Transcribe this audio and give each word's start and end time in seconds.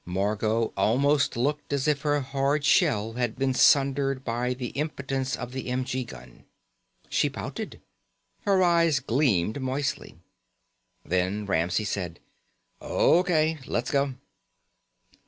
Margot 0.03 0.73
almost 0.75 1.37
looked 1.37 1.71
as 1.71 1.87
if 1.87 2.01
her 2.01 2.21
hard 2.21 2.65
shell 2.65 3.13
had 3.13 3.37
been 3.37 3.53
sundered 3.53 4.23
by 4.25 4.55
the 4.55 4.69
impotence 4.69 5.35
of 5.35 5.51
the 5.51 5.67
m.g. 5.69 6.03
gun. 6.05 6.45
She 7.07 7.29
pouted. 7.29 7.79
Her 8.43 8.63
eyes 8.63 8.99
gleamed 8.99 9.61
moistly. 9.61 10.17
Then 11.05 11.45
Ramsey 11.45 11.85
said: 11.85 12.19
"O.K. 12.81 13.59
Let's 13.67 13.91
go." 13.91 14.15